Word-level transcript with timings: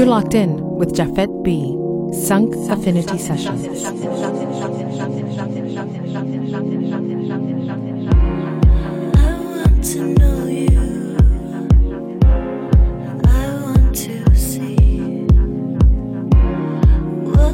You're 0.00 0.08
locked 0.08 0.32
in 0.32 0.56
with 0.78 0.94
Jafet 0.94 1.28
B. 1.44 1.76
Sunk 2.24 2.54
Affinity 2.70 3.18
Sessions. 3.18 3.66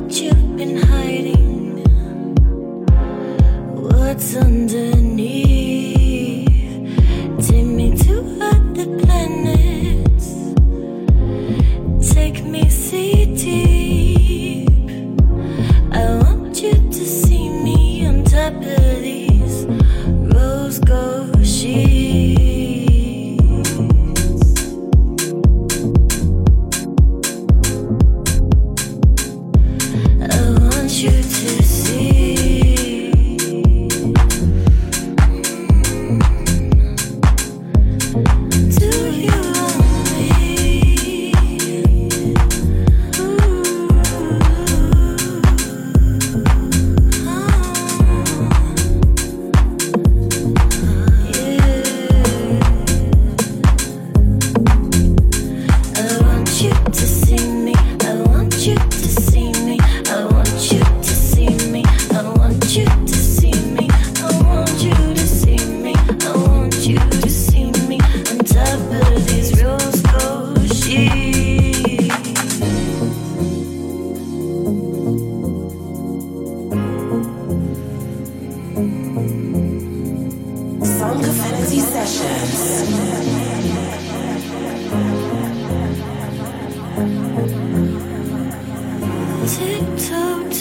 You've 0.09 0.57
been 0.57 0.77
hiding 0.77 1.83
what's 3.75 4.37
under 4.37 4.96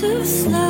to 0.02 0.26
fly. 0.26 0.65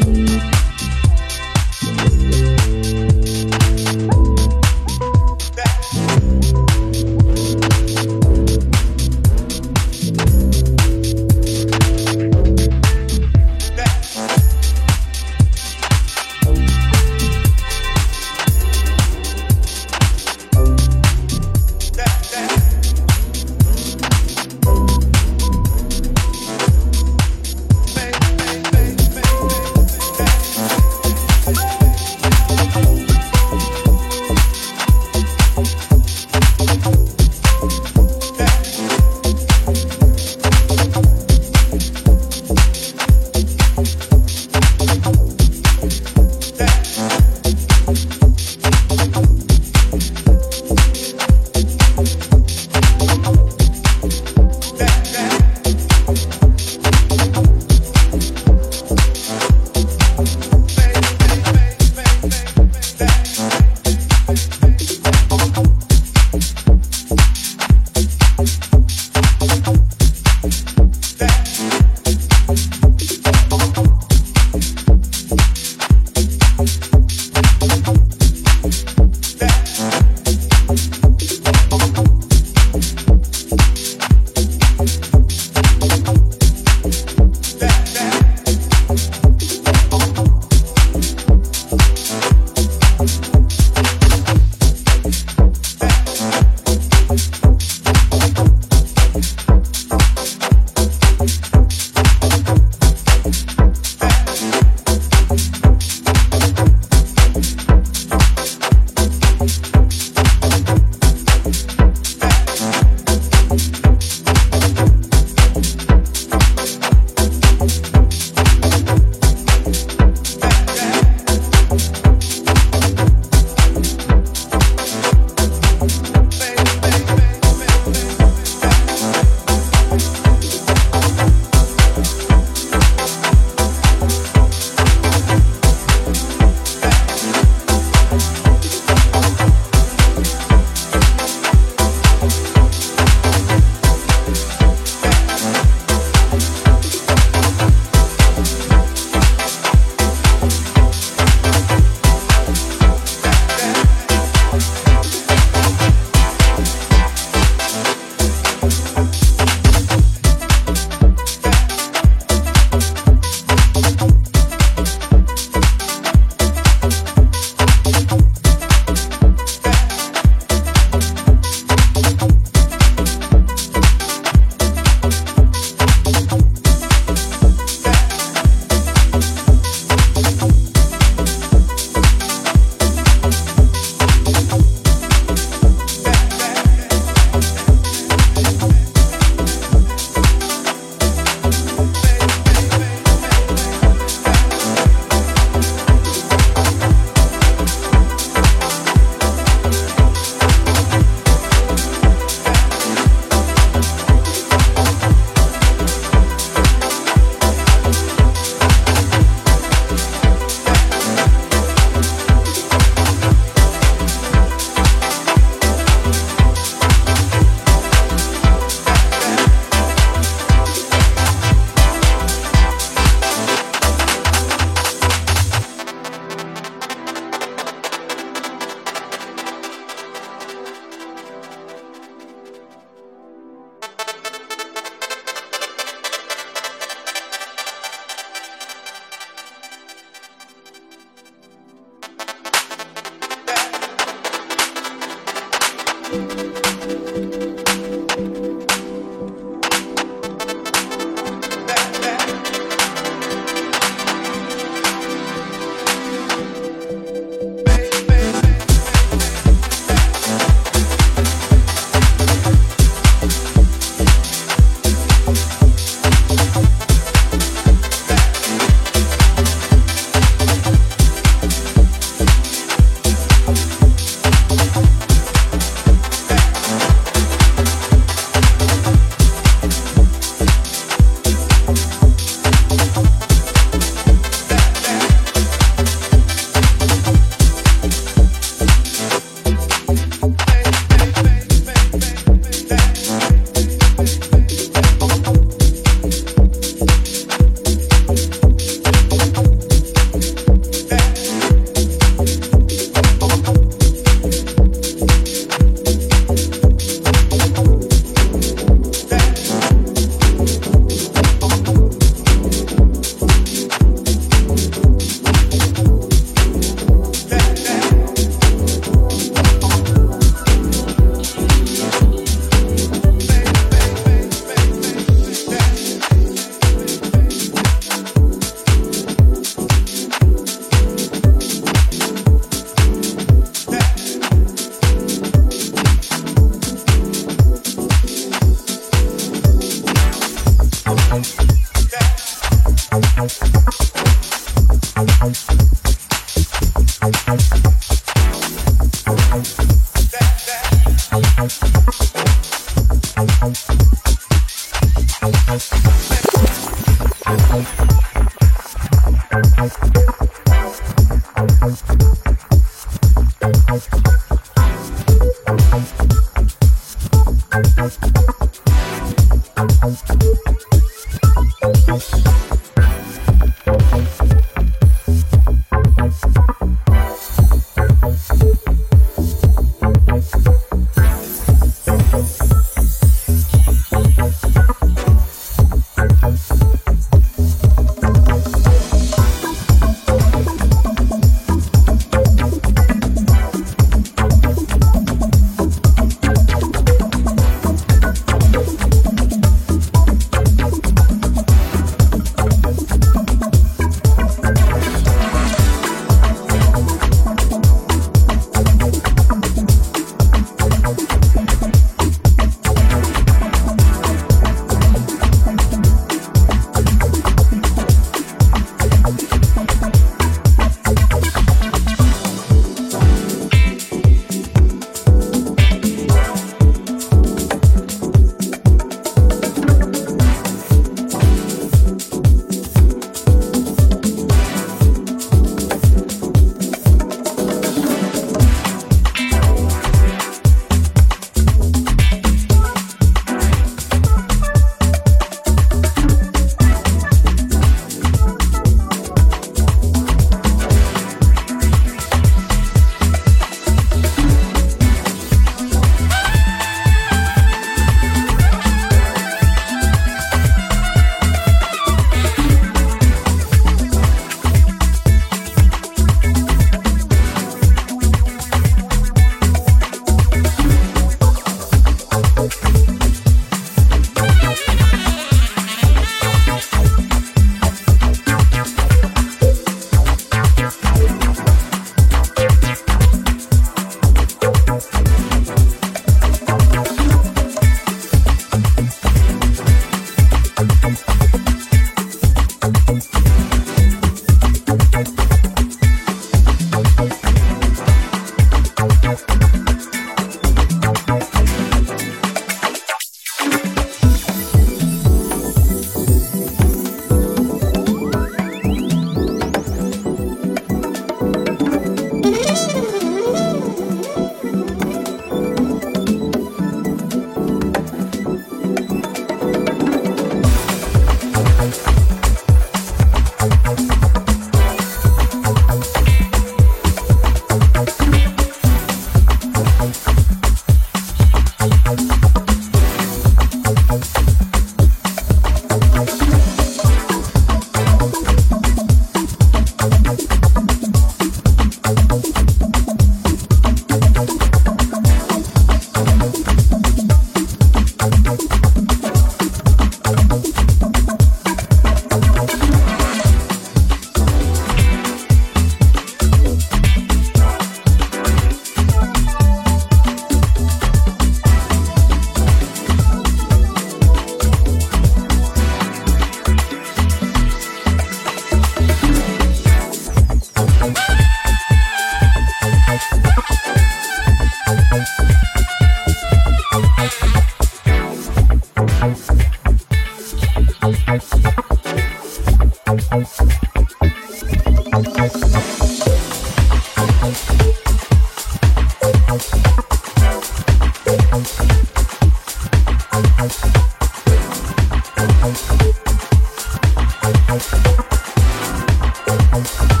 Thank 599.51 600.00